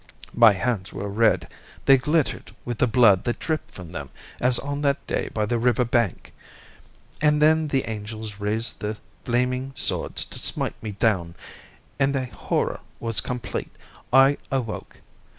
[0.33, 1.47] My hands were red;
[1.85, 5.59] they glittered with the blood that dripped from them as on that day by the
[5.59, 6.33] river bank.
[7.21, 8.95] And then the angels raised their
[9.25, 11.35] flaming swords to smite me down,
[11.99, 15.01] and the horror was complete—I awoke.